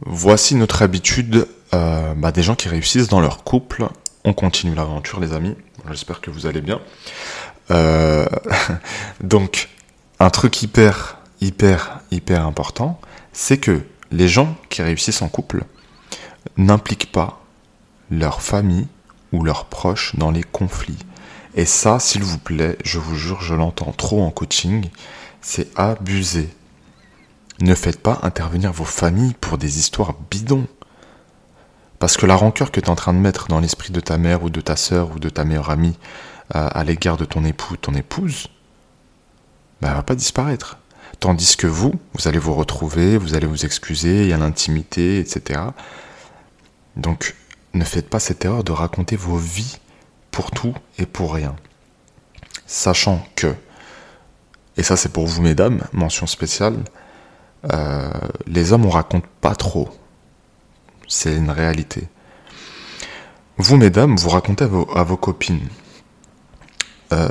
Voici 0.00 0.54
notre 0.54 0.82
habitude 0.82 1.48
euh, 1.74 2.14
bah, 2.14 2.32
des 2.32 2.42
gens 2.42 2.54
qui 2.54 2.68
réussissent 2.68 3.08
dans 3.08 3.20
leur 3.20 3.44
couple. 3.44 3.86
On 4.24 4.32
continue 4.32 4.74
l'aventure, 4.74 5.20
les 5.20 5.32
amis. 5.32 5.54
J'espère 5.88 6.20
que 6.20 6.30
vous 6.30 6.46
allez 6.46 6.60
bien. 6.60 6.80
Euh, 7.70 8.26
donc, 9.22 9.68
un 10.18 10.30
truc 10.30 10.62
hyper, 10.62 11.18
hyper, 11.40 12.00
hyper 12.10 12.46
important, 12.46 13.00
c'est 13.32 13.58
que 13.58 13.82
les 14.10 14.28
gens 14.28 14.56
qui 14.68 14.82
réussissent 14.82 15.22
en 15.22 15.28
couple 15.28 15.64
n'impliquent 16.56 17.12
pas 17.12 17.42
leur 18.10 18.40
famille 18.40 18.86
ou 19.32 19.42
leurs 19.42 19.66
proches 19.66 20.14
dans 20.16 20.30
les 20.30 20.42
conflits. 20.42 20.98
Et 21.54 21.64
ça, 21.64 21.98
s'il 21.98 22.22
vous 22.22 22.38
plaît, 22.38 22.76
je 22.84 22.98
vous 22.98 23.16
jure, 23.16 23.40
je 23.40 23.54
l'entends 23.54 23.92
trop 23.92 24.22
en 24.22 24.30
coaching, 24.30 24.88
c'est 25.40 25.68
abusé. 25.76 26.48
Ne 27.60 27.74
faites 27.74 28.00
pas 28.00 28.20
intervenir 28.22 28.72
vos 28.72 28.84
familles 28.84 29.34
pour 29.40 29.56
des 29.56 29.78
histoires 29.78 30.14
bidons. 30.30 30.66
Parce 31.98 32.16
que 32.16 32.26
la 32.26 32.36
rancœur 32.36 32.70
que 32.70 32.80
tu 32.80 32.86
es 32.86 32.90
en 32.90 32.96
train 32.96 33.14
de 33.14 33.18
mettre 33.18 33.48
dans 33.48 33.60
l'esprit 33.60 33.90
de 33.90 34.00
ta 34.00 34.18
mère 34.18 34.42
ou 34.42 34.50
de 34.50 34.60
ta 34.60 34.76
sœur 34.76 35.12
ou 35.14 35.18
de 35.18 35.28
ta 35.28 35.44
meilleure 35.44 35.70
amie 35.70 35.98
euh, 36.54 36.68
à, 36.70 36.84
l'égard 36.84 37.16
de 37.16 37.24
ton 37.24 37.44
époux, 37.44 37.76
ton 37.76 37.94
épouse, 37.94 38.48
ben, 39.80 39.88
elle 39.88 39.94
va 39.94 40.02
pas 40.02 40.14
disparaître. 40.14 40.78
Tandis 41.20 41.56
que 41.56 41.66
vous, 41.66 41.94
vous 42.14 42.28
allez 42.28 42.38
vous 42.38 42.54
retrouver, 42.54 43.16
vous 43.16 43.34
allez 43.34 43.46
vous 43.46 43.64
excuser, 43.64 44.24
il 44.24 44.28
y 44.28 44.32
a 44.32 44.36
l'intimité, 44.36 45.18
etc. 45.18 45.60
Donc, 46.96 47.34
ne 47.72 47.84
faites 47.84 48.08
pas 48.08 48.20
cette 48.20 48.44
erreur 48.44 48.64
de 48.64 48.72
raconter 48.72 49.16
vos 49.16 49.36
vies 49.36 49.78
pour 50.30 50.50
tout 50.50 50.74
et 50.98 51.06
pour 51.06 51.34
rien. 51.34 51.56
Sachant 52.66 53.26
que, 53.36 53.54
et 54.76 54.82
ça 54.82 54.96
c'est 54.96 55.10
pour 55.10 55.26
vous 55.26 55.40
mesdames, 55.40 55.82
mention 55.92 56.26
spéciale, 56.26 56.76
euh, 57.72 58.10
les 58.46 58.72
hommes 58.72 58.84
on 58.84 58.90
raconte 58.90 59.26
pas 59.40 59.54
trop. 59.54 59.88
C'est 61.08 61.34
une 61.34 61.50
réalité. 61.50 62.08
Vous 63.58 63.76
mesdames, 63.76 64.16
vous 64.16 64.28
racontez 64.28 64.64
à 64.64 64.68
vos, 65.04 65.16
copines. 65.16 65.68
Euh, 67.12 67.28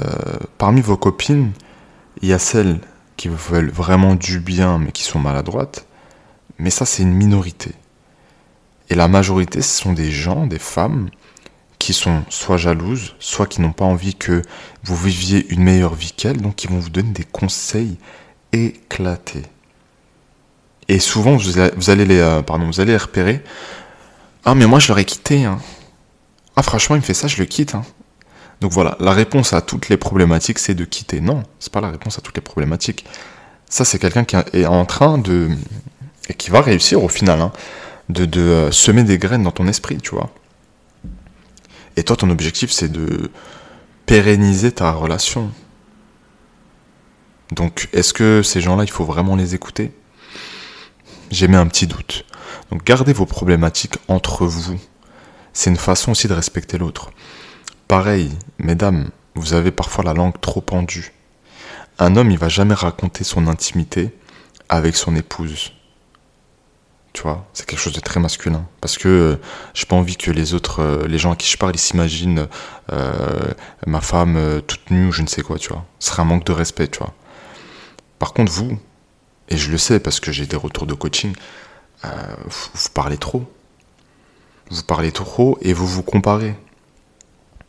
parmi 0.57 0.81
vos 0.81 0.97
copines, 0.97 1.51
il 2.21 2.29
y 2.29 2.33
a 2.33 2.39
celles 2.39 2.79
qui 3.17 3.27
vous 3.27 3.37
veulent 3.37 3.69
vraiment 3.69 4.15
du 4.15 4.39
bien 4.39 4.77
mais 4.77 4.91
qui 4.91 5.03
sont 5.03 5.19
maladroites. 5.19 5.85
Mais 6.57 6.69
ça 6.69 6.85
c'est 6.85 7.03
une 7.03 7.13
minorité. 7.13 7.73
Et 8.89 8.95
la 8.95 9.07
majorité, 9.07 9.61
ce 9.61 9.81
sont 9.81 9.93
des 9.93 10.11
gens, 10.11 10.45
des 10.45 10.59
femmes, 10.59 11.09
qui 11.79 11.93
sont 11.93 12.23
soit 12.29 12.57
jalouses, 12.57 13.15
soit 13.19 13.47
qui 13.47 13.61
n'ont 13.61 13.71
pas 13.71 13.85
envie 13.85 14.15
que 14.15 14.41
vous 14.83 14.95
viviez 14.95 15.45
une 15.51 15.63
meilleure 15.63 15.95
vie 15.95 16.13
qu'elles, 16.15 16.41
donc 16.41 16.55
qui 16.55 16.67
vont 16.67 16.79
vous 16.79 16.89
donner 16.89 17.11
des 17.11 17.23
conseils 17.23 17.97
éclatés. 18.51 19.43
Et 20.87 20.99
souvent, 20.99 21.35
vous 21.35 21.89
allez 21.89 22.05
les, 22.05 22.19
euh, 22.19 22.41
pardon, 22.41 22.65
vous 22.67 22.79
allez 22.79 22.91
les 22.91 22.97
repérer. 22.97 23.43
Ah, 24.43 24.55
mais 24.55 24.67
moi, 24.67 24.79
je 24.79 24.87
l'aurais 24.89 25.05
quitté. 25.05 25.45
Hein. 25.45 25.59
Ah, 26.55 26.63
franchement, 26.63 26.95
il 26.95 26.99
me 26.99 27.03
fait 27.03 27.13
ça, 27.13 27.27
je 27.27 27.37
le 27.37 27.45
quitte. 27.45 27.75
Hein. 27.75 27.83
Donc 28.61 28.71
voilà, 28.71 28.95
la 28.99 29.11
réponse 29.11 29.53
à 29.53 29.61
toutes 29.61 29.89
les 29.89 29.97
problématiques, 29.97 30.59
c'est 30.59 30.75
de 30.75 30.85
quitter. 30.85 31.21
Non, 31.21 31.43
c'est 31.59 31.73
pas 31.73 31.81
la 31.81 31.89
réponse 31.89 32.17
à 32.17 32.21
toutes 32.21 32.35
les 32.35 32.41
problématiques. 32.41 33.05
Ça, 33.67 33.83
c'est 33.83 33.99
quelqu'un 33.99 34.23
qui 34.23 34.35
est 34.53 34.65
en 34.65 34.85
train 34.85 35.17
de. 35.17 35.49
et 36.29 36.33
qui 36.35 36.51
va 36.51 36.61
réussir 36.61 37.03
au 37.03 37.09
final. 37.09 37.41
Hein 37.41 37.51
de, 38.09 38.39
euh, 38.39 38.71
semer 38.71 39.03
des 39.03 39.17
graines 39.17 39.43
dans 39.43 39.51
ton 39.51 39.67
esprit, 39.67 39.97
tu 39.97 40.11
vois. 40.11 40.29
Et 41.97 42.03
toi, 42.03 42.15
ton 42.15 42.29
objectif, 42.29 42.71
c'est 42.71 42.89
de 42.89 43.31
pérenniser 44.05 44.71
ta 44.71 44.91
relation. 44.91 45.51
Donc, 47.51 47.89
est-ce 47.93 48.13
que 48.13 48.41
ces 48.43 48.61
gens-là, 48.61 48.83
il 48.83 48.91
faut 48.91 49.05
vraiment 49.05 49.35
les 49.35 49.55
écouter? 49.55 49.91
J'ai 51.31 51.47
mis 51.47 51.55
un 51.55 51.67
petit 51.67 51.87
doute. 51.87 52.25
Donc, 52.71 52.83
gardez 52.83 53.13
vos 53.13 53.25
problématiques 53.25 53.97
entre 54.07 54.45
vous. 54.45 54.79
C'est 55.53 55.69
une 55.69 55.77
façon 55.77 56.11
aussi 56.11 56.27
de 56.27 56.33
respecter 56.33 56.77
l'autre. 56.77 57.11
Pareil, 57.87 58.31
mesdames, 58.59 59.09
vous 59.35 59.53
avez 59.53 59.71
parfois 59.71 60.03
la 60.03 60.13
langue 60.13 60.39
trop 60.39 60.61
pendue. 60.61 61.13
Un 61.97 62.15
homme, 62.15 62.31
il 62.31 62.37
va 62.37 62.49
jamais 62.49 62.73
raconter 62.73 63.23
son 63.23 63.47
intimité 63.47 64.11
avec 64.69 64.95
son 64.95 65.15
épouse. 65.15 65.71
Tu 67.13 67.21
vois, 67.21 67.47
c'est 67.53 67.65
quelque 67.65 67.79
chose 67.79 67.93
de 67.93 68.01
très 68.01 68.19
masculin. 68.19 68.67
Parce 68.81 68.97
que 68.97 69.07
euh, 69.07 69.35
j'ai 69.73 69.85
pas 69.85 69.95
envie 69.95 70.17
que 70.17 70.31
les 70.31 70.53
autres, 70.53 70.81
euh, 70.81 71.07
les 71.07 71.17
gens 71.17 71.31
à 71.31 71.35
qui 71.37 71.49
je 71.49 71.57
parle, 71.57 71.73
ils 71.73 71.79
s'imaginent 71.79 72.47
euh, 72.91 73.53
ma 73.87 74.01
femme 74.01 74.61
toute 74.67 74.91
nue 74.91 75.07
ou 75.07 75.11
je 75.13 75.21
ne 75.21 75.27
sais 75.27 75.41
quoi, 75.41 75.57
tu 75.57 75.69
vois. 75.69 75.85
Ce 75.99 76.09
serait 76.09 76.23
un 76.23 76.25
manque 76.25 76.45
de 76.45 76.51
respect, 76.51 76.89
tu 76.89 76.99
vois. 76.99 77.13
Par 78.19 78.33
contre, 78.33 78.51
vous, 78.51 78.77
et 79.49 79.57
je 79.57 79.71
le 79.71 79.77
sais 79.77 79.99
parce 79.99 80.19
que 80.19 80.31
j'ai 80.31 80.45
des 80.45 80.55
retours 80.55 80.87
de 80.87 80.93
coaching, 80.93 81.33
vous, 82.03 82.69
vous 82.73 82.89
parlez 82.93 83.17
trop. 83.17 83.43
Vous 84.71 84.83
parlez 84.83 85.11
trop 85.11 85.57
et 85.61 85.73
vous 85.73 85.87
vous 85.87 86.03
comparez. 86.03 86.55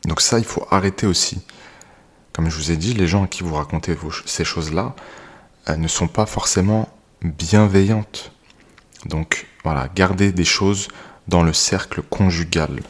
Donc 0.07 0.21
ça, 0.21 0.39
il 0.39 0.45
faut 0.45 0.67
arrêter 0.71 1.07
aussi. 1.07 1.43
Comme 2.33 2.51
je 2.51 2.57
vous 2.57 2.71
ai 2.71 2.77
dit, 2.77 2.95
les 2.95 3.07
gens 3.07 3.25
à 3.25 3.27
qui 3.27 3.43
vous 3.43 3.55
racontez 3.55 3.97
ces 4.25 4.45
choses-là 4.45 4.95
ne 5.77 5.89
sont 5.89 6.09
pas 6.09 6.27
forcément 6.27 6.89
bienveillantes. 7.23 8.33
Donc 9.07 9.47
voilà, 9.65 9.89
garder 9.95 10.33
des 10.33 10.45
choses 10.45 10.89
dans 11.29 11.43
le 11.43 11.53
cercle 11.53 12.03
conjugal. 12.03 12.81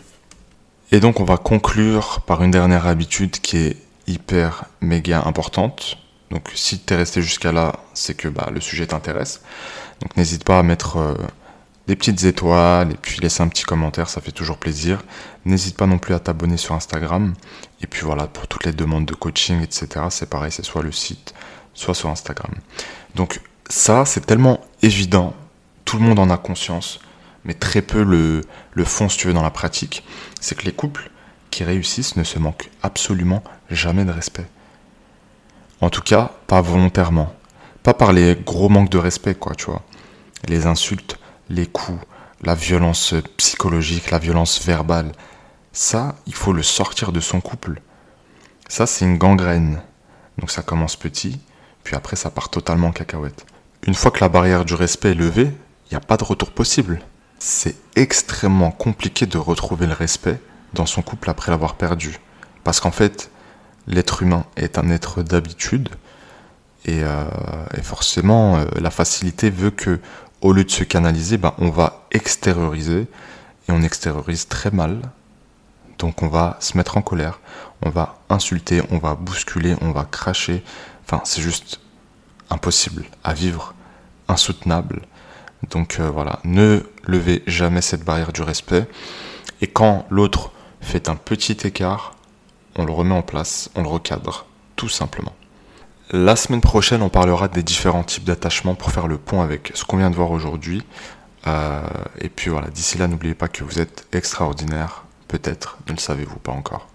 Et 0.93 1.01
donc 1.01 1.21
on 1.21 1.25
va 1.25 1.37
conclure 1.37 2.21
par 2.27 2.43
une 2.43 2.51
dernière 2.51 2.87
habitude 2.87 3.41
qui 3.41 3.57
est 3.57 3.77
hyper 4.07 4.65
méga 4.81 5.23
importante. 5.25 5.99
Donc 6.31 6.51
si 6.55 6.81
tu 6.81 6.93
es 6.93 6.97
resté 6.97 7.23
jusqu'à 7.23 7.53
là, 7.53 7.81
c'est 7.95 8.15
que 8.15 8.29
bah, 8.29 8.49
le 8.53 8.61
sujet 8.61 8.87
t'intéresse. 8.87 9.43
Donc 10.01 10.17
n'hésite 10.17 10.45
pas 10.45 10.59
à 10.59 10.63
mettre 10.63 10.97
euh, 10.97 11.15
des 11.87 11.97
petites 11.97 12.25
étoiles 12.25 12.93
et 12.93 12.97
puis 12.97 13.21
laisser 13.21 13.43
un 13.43 13.49
petit 13.49 13.65
commentaire, 13.65 14.09
ça 14.09 14.21
fait 14.21 14.33
toujours 14.33 14.59
plaisir. 14.59 15.03
N'hésite 15.45 15.77
pas 15.77 15.87
non 15.87 15.99
plus 15.99 16.15
à 16.15 16.19
t'abonner 16.19 16.57
sur 16.57 16.75
Instagram. 16.75 17.35
Et 17.81 17.87
puis 17.87 18.03
voilà, 18.03 18.27
pour 18.27 18.49
toutes 18.49 18.65
les 18.65 18.73
demandes 18.73 19.07
de 19.07 19.15
coaching, 19.15 19.63
etc., 19.63 20.07
c'est 20.11 20.29
pareil, 20.29 20.51
c'est 20.51 20.65
soit 20.65 20.83
le 20.83 20.93
site, 20.93 21.35
soit 21.75 21.95
sur 21.95 22.09
Instagram. 22.09 22.53
Donc 23.15 23.41
ça, 23.69 24.05
c'est 24.05 24.27
tellement 24.27 24.61
évident 24.83 25.35
tout 25.85 25.99
le 25.99 26.03
monde 26.03 26.19
en 26.19 26.31
a 26.31 26.37
conscience, 26.37 26.99
mais 27.45 27.55
très 27.55 27.81
peu 27.81 28.03
le, 28.03 28.43
le 28.73 28.85
font, 28.85 29.09
si 29.09 29.19
tu 29.19 29.29
veux, 29.29 29.33
dans 29.33 29.43
la 29.43 29.51
pratique, 29.51 30.05
c'est 30.41 30.57
que 30.57 30.65
les 30.65 30.73
couples 30.73 31.11
qui 31.51 31.63
réussissent 31.65 32.17
ne 32.17 32.25
se 32.25 32.39
manquent 32.39 32.71
absolument 32.83 33.43
jamais 33.71 34.05
de 34.05 34.11
respect. 34.11 34.47
En 35.81 35.91
tout 35.91 36.03
cas, 36.03 36.33
pas 36.47 36.61
volontairement. 36.61 37.33
Pas 37.83 37.95
par 37.95 38.13
les 38.13 38.35
gros 38.35 38.69
manques 38.69 38.91
de 38.91 38.99
respect, 38.99 39.35
quoi, 39.35 39.55
tu 39.55 39.67
vois. 39.67 39.83
Les 40.49 40.67
insultes, 40.67 41.19
les 41.49 41.67
coups, 41.67 42.01
la 42.43 42.55
violence 42.55 43.15
psychologique, 43.37 44.11
la 44.11 44.19
violence 44.19 44.65
verbale. 44.65 45.13
Ça, 45.73 46.17
il 46.27 46.35
faut 46.35 46.53
le 46.53 46.63
sortir 46.63 47.13
de 47.13 47.21
son 47.21 47.41
couple. 47.41 47.81
Ça, 48.69 48.87
c'est 48.87 49.05
une 49.05 49.19
gangrène. 49.19 49.83
Donc 50.39 50.51
ça 50.51 50.63
commence 50.63 50.97
petit, 50.97 51.41
puis 51.83 51.97
après 51.97 52.17
ça 52.17 52.31
part 52.31 52.51
totalement 52.51 52.89
en 52.89 52.93
cacahuète. 52.93 53.47
Une 53.87 53.95
fois 53.95 54.11
que 54.11 54.21
la 54.21 54.29
barrière 54.29 54.65
du 54.65 54.75
respect 54.75 55.13
est 55.13 55.15
levée, 55.15 55.51
il 55.87 55.93
n'y 55.93 55.97
a 55.97 56.01
pas 56.01 56.17
de 56.17 56.25
retour 56.25 56.51
possible. 56.51 57.01
C'est 57.39 57.77
extrêmement 57.95 58.71
compliqué 58.71 59.27
de 59.27 59.39
retrouver 59.39 59.87
le 59.87 59.93
respect 59.93 60.41
dans 60.75 60.87
son 60.87 61.03
couple 61.03 61.31
après 61.31 61.51
l'avoir 61.51 61.77
perdu. 61.77 62.19
Parce 62.65 62.81
qu'en 62.81 62.91
fait, 62.91 63.31
l'être 63.87 64.23
humain 64.23 64.45
est 64.57 64.79
un 64.79 64.91
être 64.91 65.23
d'habitude. 65.23 65.89
Et, 66.85 67.03
euh, 67.03 67.25
forcément, 67.83 68.59
euh, 68.59 68.65
la 68.81 68.91
facilité 68.91 69.51
veut 69.51 69.71
que, 69.71 70.01
au 70.41 70.53
lieu 70.53 70.65
de 70.65 70.71
se 70.71 70.85
canaliser, 70.85 71.39
ben, 71.39 71.55
on 71.59 71.71
va 71.71 72.07
extérioriser. 72.13 73.07
Et 73.69 73.73
on 73.73 73.83
extériorise 73.83 74.47
très 74.47 74.71
mal. 74.71 75.01
Donc 75.99 76.23
on 76.23 76.29
va 76.29 76.57
se 76.61 76.77
mettre 76.77 76.97
en 76.97 77.03
colère, 77.03 77.41
on 77.83 77.91
va 77.91 78.19
insulter, 78.29 78.83
on 78.91 78.99
va 78.99 79.15
bousculer, 79.15 79.77
on 79.81 79.93
va 79.93 80.05
cracher. 80.05 80.63
Enfin, 81.05 81.23
c'est 81.25 81.41
juste 81.41 81.81
impossible 82.51 83.05
à 83.25 83.33
vivre, 83.33 83.75
insoutenable. 84.29 85.03
Donc 85.71 85.99
euh, 85.99 86.11
voilà, 86.11 86.41
ne 86.45 86.83
levez 87.05 87.43
jamais 87.47 87.81
cette 87.81 88.05
barrière 88.05 88.33
du 88.33 88.43
respect. 88.43 88.87
Et 89.63 89.67
quand 89.67 90.07
l'autre 90.11 90.53
fait 90.81 91.09
un 91.09 91.17
petit 91.17 91.57
écart, 91.67 92.15
on 92.77 92.85
le 92.85 92.93
remet 92.93 93.15
en 93.15 93.23
place, 93.23 93.71
on 93.75 93.83
le 93.83 93.89
recadre, 93.89 94.47
tout 94.77 94.89
simplement. 94.89 95.33
La 96.11 96.37
semaine 96.37 96.61
prochaine, 96.61 97.03
on 97.03 97.09
parlera 97.09 97.49
des 97.49 97.63
différents 97.63 98.05
types 98.05 98.25
d'attachements 98.25 98.75
pour 98.75 98.93
faire 98.93 99.09
le 99.09 99.19
pont 99.19 99.43
avec 99.43 99.73
ce 99.75 99.85
qu'on 99.85 99.97
vient 99.97 100.11
de 100.11 100.15
voir 100.15 100.31
aujourd'hui. 100.31 100.85
Euh, 101.47 101.81
et 102.21 102.29
puis 102.29 102.51
voilà, 102.51 102.69
d'ici 102.69 102.99
là, 102.99 103.09
n'oubliez 103.09 103.35
pas 103.35 103.49
que 103.49 103.65
vous 103.65 103.81
êtes 103.81 104.07
extraordinaire, 104.13 105.05
peut-être, 105.29 105.79
ne 105.89 105.95
le 105.95 105.99
savez-vous 105.99 106.39
pas 106.39 106.53
encore. 106.53 106.89